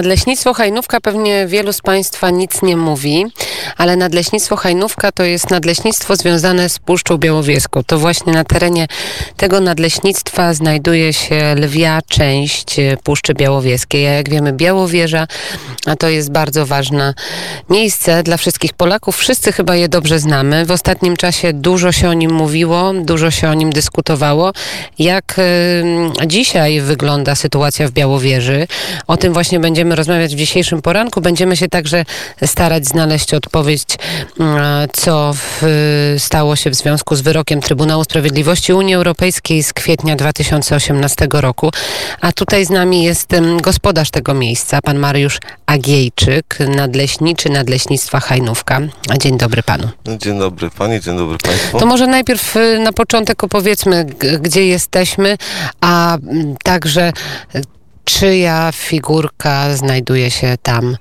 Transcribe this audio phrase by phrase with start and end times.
[0.00, 3.26] Nadleśnictwo Hajnówka pewnie wielu z Państwa nic nie mówi,
[3.76, 7.82] ale Nadleśnictwo Hajnówka to jest nadleśnictwo związane z Puszczą Białowieską.
[7.84, 8.86] To właśnie na terenie
[9.36, 14.06] tego nadleśnictwa znajduje się lwia część e, Puszczy Białowieskiej.
[14.06, 15.26] A jak wiemy, Białowieża,
[15.86, 17.14] a to jest bardzo ważne
[17.70, 19.16] miejsce dla wszystkich Polaków.
[19.16, 20.66] Wszyscy chyba je dobrze znamy.
[20.66, 24.52] W ostatnim czasie dużo się o nim mówiło, dużo się o nim dyskutowało.
[24.98, 25.42] Jak e,
[26.26, 28.66] dzisiaj wygląda sytuacja w Białowieży?
[29.06, 31.20] O tym właśnie będziemy rozmawiać w dzisiejszym poranku.
[31.20, 32.04] Będziemy się także
[32.46, 33.84] starać znaleźć odpowiedź,
[34.40, 35.62] mm, co w,
[36.18, 41.70] stało się w związku z wyrokiem Trybunału Sprawiedliwości Unii Europejskiej z kwietnia 2018 roku.
[42.20, 48.80] A tutaj z nami jest em, gospodarz tego miejsca, pan Mariusz Agiejczyk, nadleśniczy Nadleśnictwa Hajnówka.
[49.18, 49.88] Dzień dobry panu.
[50.18, 51.78] Dzień dobry pani, dzień dobry państwu.
[51.78, 54.04] To może najpierw y, na początek opowiedzmy,
[54.40, 55.36] gdzie jesteśmy,
[55.80, 57.12] a mm, także
[58.06, 60.96] czyja figurka znajduje się tam y,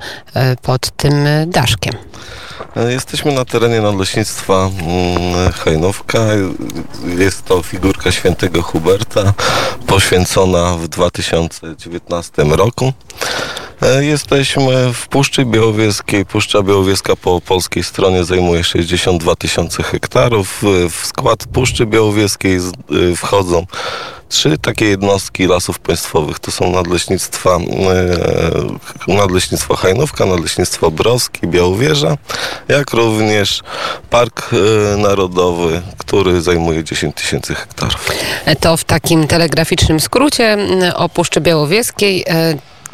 [0.61, 1.13] pod tym
[1.47, 1.93] daszkiem.
[2.75, 6.19] E, Jesteśmy na terenie nadleśnictwa mm, Hajnówka.
[7.17, 9.33] Jest to figurka świętego Huberta
[9.87, 12.93] poświęcona w 2019 roku.
[13.81, 16.25] E, Jesteśmy w Puszczy Białowieskiej.
[16.25, 20.63] Puszcza Białowieska po polskiej stronie zajmuje 62 tysiące hektarów.
[20.85, 23.65] E, W skład Puszczy Białowieskiej e, wchodzą
[24.29, 26.39] trzy takie jednostki lasów państwowych.
[26.39, 27.57] To są nadleśnictwa,
[29.07, 32.17] e, nadleśnictwo Hajnówka, nadleśnictwo Broski, Białowieża,
[32.67, 33.61] jak również
[34.09, 38.09] Park e, Narodowy, który zajmuje 10 tysięcy hektarów.
[38.45, 42.25] E, To w takim telegraficznym skrócie mm, o Puszczy Białowieskiej.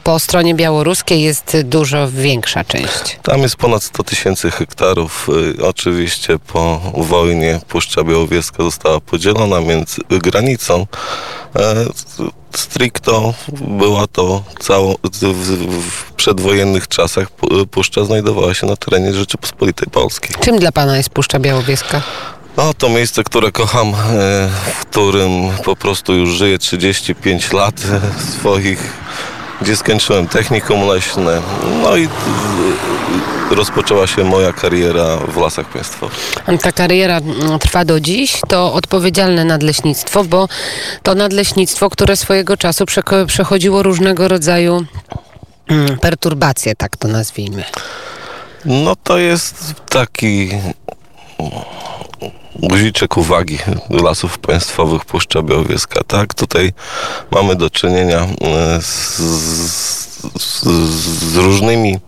[0.04, 3.20] Po stronie białoruskiej jest dużo większa część.
[3.24, 5.30] Tam jest ponad 100 tysięcy hektarów.
[5.60, 10.88] Y, Oczywiście po wojnie Puszcza Białowieska została podzielona między granicą.
[11.56, 11.86] E,
[12.56, 20.32] Stricto była to cało, w, przedwojennych czasach pu- Puszcza znajdowała się na terenie Rzeczypospolitej Polskiej.
[20.42, 22.02] Czym dla pana jest Puszcza Białowieska?
[22.58, 23.94] No, to miejsce, które kocham, e,
[24.82, 25.30] w którym
[25.66, 28.02] po prostu już żyję 35 lat e,
[28.40, 28.94] swoich,
[29.62, 31.42] gdzie skończyłem technikum leśne.
[31.84, 36.36] No i e, rozpoczęła się moja kariera w lasach państwowych.
[36.62, 40.48] Ta kariera mm, trwa do dziś, to odpowiedzialne nadleśnictwo, bo
[41.04, 42.86] to nadleśnictwo, które swojego czasu
[43.28, 44.86] przechodziło różnego rodzaju
[45.68, 47.64] mm, perturbacje, tak to nazwijmy.
[48.66, 50.50] No to jest taki
[52.56, 53.58] guziczek uwagi
[53.90, 56.34] lasów państwowych Puszcza Białowieska, tak?
[56.34, 56.74] Tutaj
[57.32, 59.18] mamy do czynienia e, z,
[60.40, 60.64] z,
[61.32, 62.00] z różnymi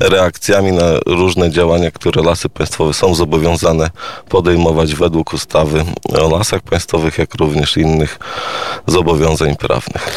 [0.00, 3.90] reakcjami na różne działania, które lasy państwowe są zobowiązane
[4.28, 5.84] podejmować według ustawy
[6.18, 8.18] o lasach państwowych, jak również innych
[8.86, 10.08] zobowiązań prawnych.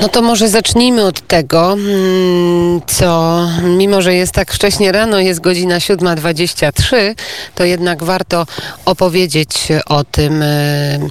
[0.00, 5.40] No to może zacznijmy od tego, mm, co mimo, że jest tak wcześnie rano, jest
[5.40, 7.14] godzina 7.23,
[7.54, 8.46] to jednak warto
[8.84, 11.10] opowiedzieć o tym, y,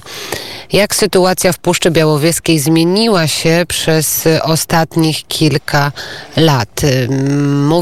[0.72, 5.92] jak sytuacja w Puszczy Białowieskiej zmieniła się przez ostatnich kilka
[6.36, 6.84] lat.
[6.84, 7.08] Y,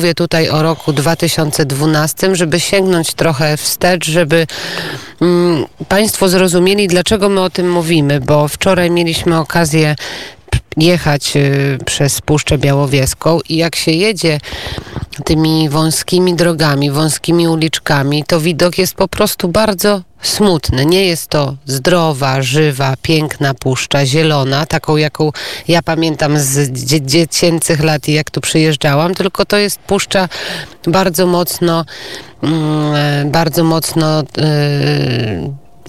[0.00, 4.46] Mówię tutaj o roku 2012, żeby sięgnąć trochę wstecz, żeby
[5.20, 9.96] mm, Państwo zrozumieli, dlaczego my o tym mówimy, bo wczoraj mieliśmy okazję
[10.76, 14.40] jechać y, przez Puszczę Białowieską i jak się jedzie
[15.24, 20.86] tymi wąskimi drogami, wąskimi uliczkami, to widok jest po prostu bardzo smutny.
[20.86, 25.30] Nie jest to zdrowa, żywa, piękna puszcza, zielona, taką jaką
[25.68, 30.28] ja pamiętam z dzie- dziecięcych lat i jak tu przyjeżdżałam, tylko to jest puszcza
[30.86, 31.84] bardzo mocno,
[32.42, 34.24] mm, e, bardzo mocno e,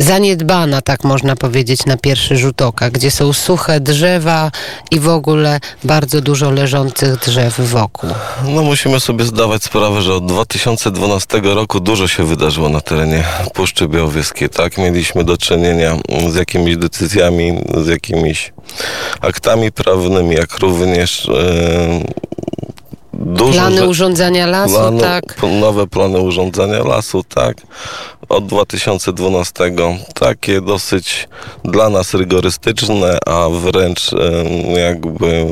[0.01, 4.51] zaniedbana, tak można powiedzieć, na pierwszy rzut oka, gdzie są suche drzewa
[4.91, 8.09] i w ogóle bardzo dużo leżących drzew wokół.
[8.43, 13.23] No musimy sobie zdawać sprawę, że od 2012 roku dużo się wydarzyło na terenie
[13.53, 14.77] Puszczy Białowieskiej, tak?
[14.77, 15.97] Mieliśmy do czynienia
[16.29, 18.53] z jakimiś decyzjami, z jakimiś
[19.21, 22.31] aktami prawnymi, jak również e,
[23.13, 23.53] dużo...
[23.53, 25.37] Plany urządzania lasu, plany, tak.
[25.59, 27.57] Nowe plany urządzania lasu, tak.
[28.29, 29.71] Od 2012
[30.13, 31.29] takie dosyć
[31.63, 34.11] dla nas rygorystyczne, a wręcz
[34.75, 35.47] jakby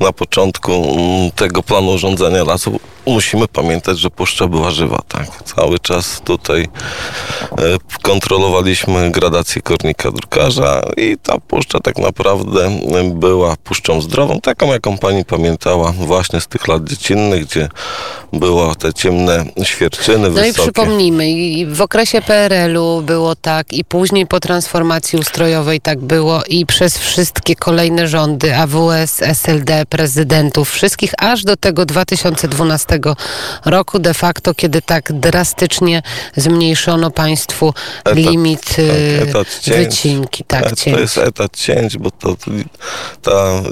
[0.00, 5.26] na początku mm, tego planu urządzania lasu musimy pamiętać, że puszcza była żywa, tak.
[5.44, 6.68] Cały czas tutaj e,
[8.02, 14.98] kontrolowaliśmy gradację kornika drukarza i ta puszcza tak naprawdę e, była puszczą zdrową, taką jaką
[14.98, 17.68] pani pamiętała właśnie z tych lat dziecinnych, gdzie
[18.32, 20.62] było te ciemne świerczyny No i wysokie.
[20.62, 26.66] przypomnijmy, i w okresie PRL-u było tak, i później po transformacji ustrojowej tak było, i
[26.66, 32.98] przez wszystkie kolejne rządy AWS, SLD, prezydentów wszystkich, aż do tego 2012
[33.64, 36.02] roku de facto, kiedy tak drastycznie
[36.36, 39.76] zmniejszono państwu Etat, limit tak, y, etat cięć.
[39.76, 40.44] wycinki.
[40.44, 40.94] Tak, E, cięć.
[40.96, 42.36] To jest etat cięć, bo to,
[43.22, 43.62] ta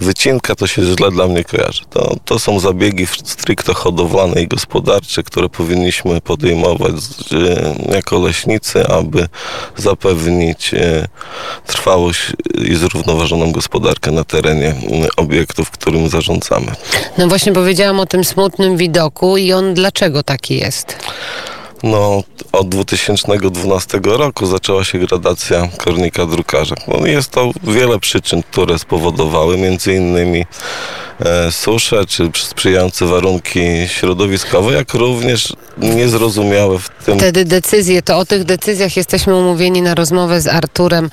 [0.00, 1.82] wycinka to się źle dla mnie kojarzy.
[1.90, 6.94] To, to są zabiegi stricte hodowlane i gospodarcze, które powinniśmy podejmować
[7.32, 9.28] e, jako leśnicy, aby
[9.76, 11.08] zapewnić e,
[11.66, 12.20] trwałość
[12.54, 14.74] i zrównoważoną gospodarkę na terenie
[15.16, 16.72] obiektów, którym zarządzamy.
[17.18, 20.96] No właśnie powiedziałam o tym smutnym widoku i on dlaczego taki jest?
[21.82, 26.74] No, od 2012 roku zaczęła się gradacja kornika drukarza.
[26.88, 30.44] No, jest to wiele przyczyn, które spowodowały między innymi
[31.50, 38.44] susze czy sprzyjające warunki środowiskowe, jak również niezrozumiałe w tym Wtedy decyzje, to o tych
[38.44, 41.10] decyzjach jesteśmy umówieni na rozmowę z Arturem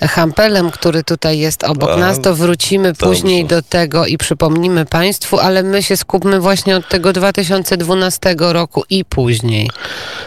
[0.00, 2.20] Hampelem, który tutaj jest obok A, nas.
[2.20, 3.06] To wrócimy dobrze.
[3.06, 8.84] później do tego i przypomnimy Państwu, ale my się skupmy właśnie od tego 2012 roku
[8.90, 9.70] i później.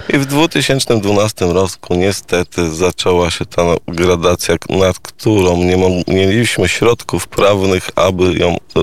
[0.10, 5.78] I w 2012 roku niestety zaczęła się ta gradacja, nad którą nie
[6.08, 8.82] mieliśmy środków prawnych, aby ją e,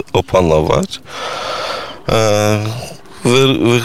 [2.08, 2.58] E,
[3.24, 3.80] wy, wy,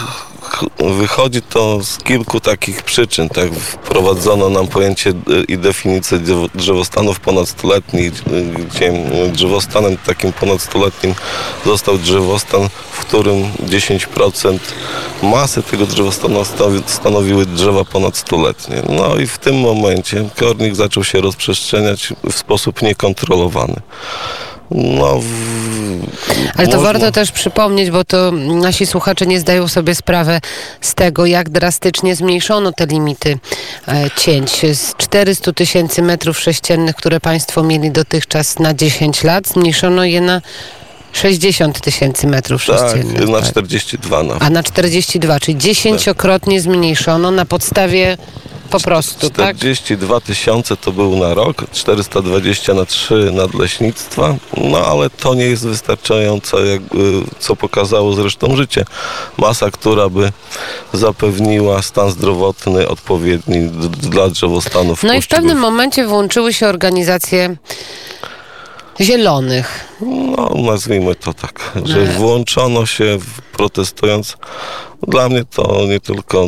[0.78, 3.28] wychodzi to z kilku takich przyczyn.
[3.28, 5.14] Tak wprowadzono nam pojęcie e,
[5.48, 8.92] i definicję drzewo- drzewostanów ponadstuletnich, e, gdzie
[9.32, 11.14] drzewostanem takim ponadstuletnim
[11.66, 14.58] został drzewostan, w którym 10%
[15.22, 18.82] masy tego drzewostanu stanowi- stanowiły drzewa ponadstuletnie.
[18.88, 23.76] No i w tym momencie kornik zaczął się rozprzestrzeniać w sposób niekontrolowany.
[24.70, 25.20] No,
[26.56, 30.40] Ale to można- warto też przypomnieć, bo to nasi słuchacze nie zdają sobie sprawę
[30.80, 33.38] z tego, jak drastycznie zmniejszono te limity
[33.88, 34.50] e, cięć.
[34.74, 40.42] Z 400 tysięcy metrów sześciennych, które Państwo mieli dotychczas na 10 lat, zmniejszono je na
[41.12, 43.28] 60 tysięcy metrów Tak, sześciennych.
[43.28, 43.50] na tak.
[43.50, 44.42] 42 nawet.
[44.42, 48.16] A na 42, czyli dziesięciokrotnie zmniejszono na podstawie
[48.70, 49.56] po prostu, tak?
[49.56, 55.66] 42 tysiące to był na rok, 420 na 3 nadleśnictwa, no ale to nie jest
[55.66, 58.84] wystarczające, jakby, co pokazało zresztą życie.
[59.38, 60.32] Masa, która by
[60.92, 63.68] zapewniła stan zdrowotny odpowiedni
[64.00, 65.02] dla drzewostanów.
[65.02, 67.56] No i w pewnym momencie włączyły się organizacje
[69.00, 69.84] zielonych.
[70.00, 73.18] No, nazwijmy to tak, że Ale- włączono się
[73.52, 74.36] protestując.
[75.08, 76.44] Dla mnie to nie tylko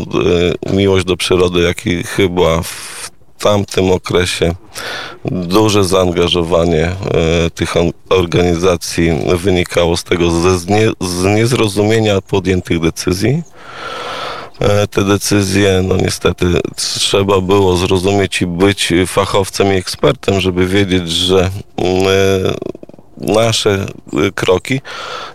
[0.66, 4.54] e, miłość do przyrody, jak i chyba w tamtym okresie
[5.25, 6.94] duże zaangażowanie e,
[7.54, 7.75] tych
[8.08, 10.58] organizacji wynikało z tego ze
[11.00, 13.43] z niezrozumienia podjętych decyzji.
[14.62, 21.11] E, Te decyzje, no niestety, trzeba było zrozumieć i być fachowcem i ekspertem, żeby wiedzieć,
[21.11, 23.87] że mm, e, nasze
[24.26, 24.81] e, kroki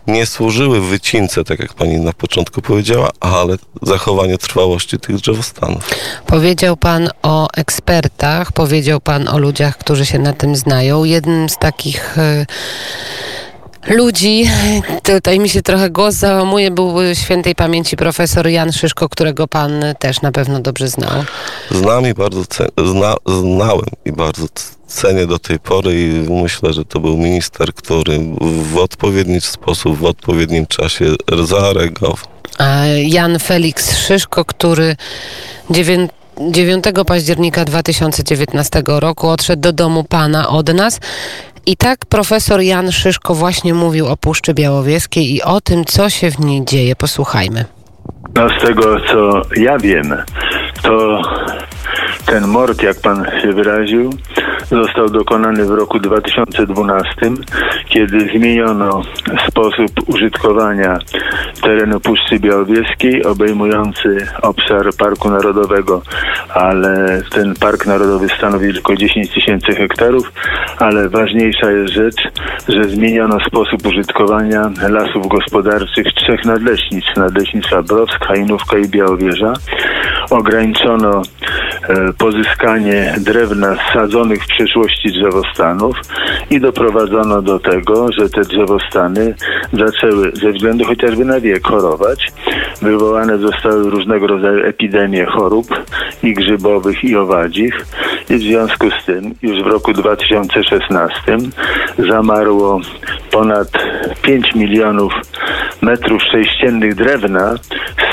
[0.08, 5.90] nie służyły wycince, tak jak pani na początku powiedziała, ale zachowaniu trwałości tych drzewostanów.
[6.26, 11.04] Powiedział Pan o ekspertach, powiedział Pan o ludziach, którzy się na tym znają.
[11.04, 12.18] Jednym z takich
[13.88, 14.50] ludzi,
[15.04, 20.22] tutaj mi się trochę głos załamuje, był świętej pamięci profesor Jan Szyszko, którego Pan też
[20.22, 21.24] na pewno dobrze znał.
[21.72, 22.44] Znam i bardzo
[22.86, 24.46] zna, znałem i bardzo
[24.88, 28.20] cenię do tej pory i myślę, że to był minister, który
[28.74, 31.06] w odpowiedni sposób, w odpowiednim czasie
[31.44, 32.18] zareagował.
[32.57, 34.96] A Jan Felix Szyszko, który
[35.69, 36.07] dziewię-
[36.52, 41.00] 9 października 2019 roku odszedł do domu Pana od nas.
[41.68, 46.31] I tak profesor Jan Szyszko właśnie mówił o Puszczy Białowieskiej i o tym, co się
[46.31, 46.95] w niej dzieje.
[46.95, 47.66] Posłuchajmy.
[48.36, 50.16] No z tego co ja wiem,
[50.83, 51.21] to
[52.28, 54.10] ten mord, jak pan się wyraził,
[54.72, 57.07] został dokonany w roku 2012,
[57.90, 59.02] kiedy zmieniono
[59.50, 60.98] sposób użytkowania
[61.62, 66.02] terenu Puszczy Białowieskiej, obejmujący obszar Parku Narodowego,
[66.54, 70.31] ale ten Park Narodowy stanowi tylko 10 tysięcy hektarów,
[70.80, 72.22] ale ważniejsza jest rzecz,
[72.68, 79.54] że zmieniono sposób użytkowania lasów gospodarczych trzech nadleśnictw, nadleśnictwa Browsk, Hajnówka i Białowieża.
[80.30, 81.22] Ograniczono
[82.18, 85.96] pozyskanie drewna sadzonych w przeszłości drzewostanów
[86.50, 89.36] i doprowadzono do tego, że te drzewostany
[89.74, 92.32] zaczęły ze względu chociażby na wiek chorować.
[92.82, 95.68] Wywołane zostały różnego rodzaju epidemie chorób
[96.24, 97.86] i grzybowych i owadzich
[98.30, 101.38] i w związku z tym już w roku 2016
[102.10, 102.82] zamarło
[103.32, 103.68] ponad
[104.22, 105.14] 5 milionów
[105.81, 107.56] metrów sześciennych drewna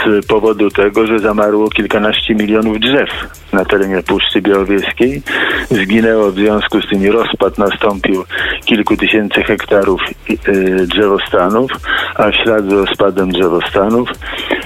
[0.06, 3.11] z powodu tego, że zamarło kilkanaście milionów drzew
[3.52, 5.23] na terenie Puszczy Białowieskiej.
[5.71, 8.25] Zginęło w związku z tym rozpad nastąpił
[8.64, 10.00] kilku tysięcy hektarów
[10.49, 11.71] y, drzewostanów,
[12.14, 14.09] a w ślad z rozpadem drzewostanów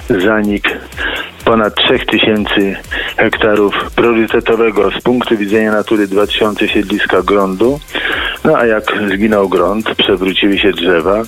[0.09, 0.69] zanik
[1.49, 2.77] ponad 3000
[3.17, 7.81] hektarów priorytetowego z punktu widzenia natury 2000 siedliska gruntu.
[8.45, 11.23] No a jak zginął grunt, przewróciły się drzewa.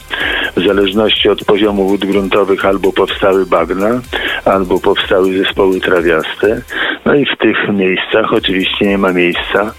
[0.57, 4.01] W zależności od poziomu wód gruntowych albo powstały bagna,
[4.45, 6.61] albo powstały zespoły trawiaste.
[7.05, 9.75] No i w tych miejscach oczywiście nie ma miejsca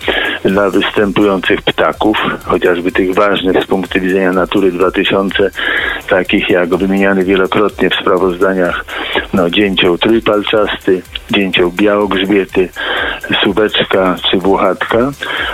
[0.45, 5.51] dla występujących ptaków, chociażby tych ważnych z punktu widzenia natury 2000,
[6.10, 8.86] takich jak wymieniany wielokrotnie w sprawozdaniach
[9.33, 12.69] no, dzięcioł trójpalczasty, dzięcioł białogrzbiety,
[13.43, 15.11] subeczka czy włochatka,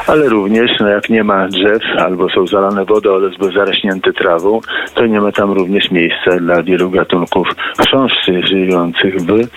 [0.07, 4.61] ale również no, jak nie ma drzew albo są zalane wodą albo zarośnięte trawą,
[4.93, 7.47] to nie ma tam również miejsca dla wielu gatunków
[7.79, 9.47] chrząszczy żyjących w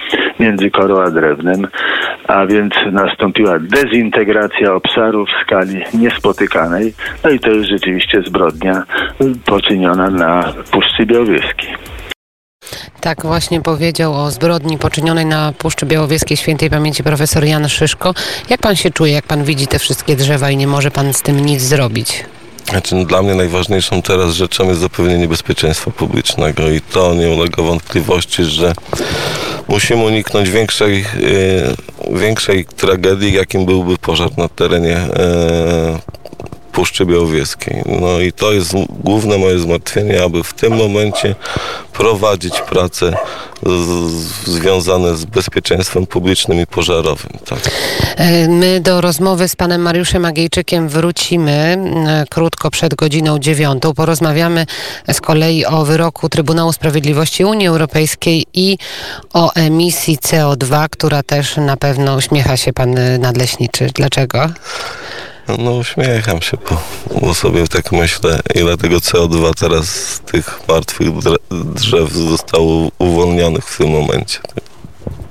[0.40, 1.66] między korą a drewnem,
[2.28, 8.82] a więc nastąpiła dezintegracja obszarów w skali niespotykanej, no i to jest rzeczywiście zbrodnia
[9.44, 11.99] poczyniona na Puszczy Białowieskiej.
[13.00, 18.14] Tak właśnie powiedział o zbrodni poczynionej na Puszczy Białowieskiej świętej pamięci profesor Jan Szyszko.
[18.50, 21.22] Jak pan się czuje, jak pan widzi te wszystkie drzewa i nie może pan z
[21.22, 22.24] tym nic zrobić?
[22.70, 27.62] Znaczy, no, dla mnie najważniejszą teraz rzeczą jest zapewnienie bezpieczeństwa publicznego i to nie ulega
[27.62, 28.72] wątpliwości, że
[29.68, 31.00] musimy uniknąć większej,
[32.10, 36.19] e, większej tragedii, jakim byłby pożar na terenie e,
[36.72, 37.82] Puszczy Białowieskiej.
[38.00, 41.34] No i to jest główne moje zmartwienie, aby w tym momencie
[41.92, 43.16] prowadzić prace
[43.66, 44.12] z,
[44.46, 47.32] związane z bezpieczeństwem publicznym i pożarowym.
[47.46, 47.58] Tak.
[48.16, 53.94] E, my do rozmowy z panem Mariuszem Agiejczykiem wrócimy e, krótko przed godziną dziewiątą.
[53.94, 54.66] Porozmawiamy
[55.12, 58.78] z kolei o wyroku Trybunału Sprawiedliwości Unii Europejskiej i
[59.34, 63.90] o emisji CO2, która też na pewno uśmiecha się pan nadleśniczy.
[63.94, 64.48] Dlaczego?
[65.58, 66.82] No uśmiecham się, bo,
[67.20, 71.08] bo sobie tak myślę, ile tego CO2 teraz z tych martwych
[71.50, 74.38] drzew zostało uwolnionych w tym momencie.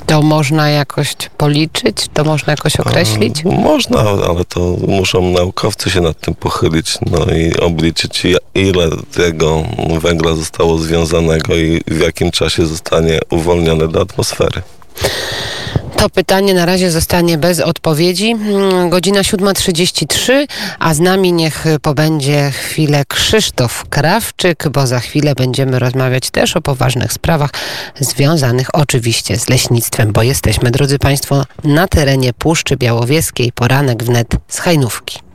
[0.05, 1.95] To można jakoś policzyć?
[2.13, 3.43] To można jakoś określić?
[3.45, 8.23] A, można, ale to muszą naukowcy się nad tym pochylić no i obliczyć,
[8.55, 9.63] ile tego
[10.01, 14.61] węgla zostało związanego i w jakim czasie zostanie uwolnione do atmosfery.
[15.99, 18.31] To pytanie na razie zostanie bez odpowiedzi.
[18.31, 20.47] Mm, godzina 7.33,
[20.79, 26.61] a z nami niech pobędzie chwilę Krzysztof Krawczyk, bo za chwilę będziemy rozmawiać też o
[26.61, 27.49] poważnych sprawach
[27.99, 33.51] związanych oczywiście z leśnictwem, bo jesteśmy, drodzy Państwo, na terenie Puszczy Białowieskiej.
[33.51, 35.28] Poranek wnet z Hajnówki.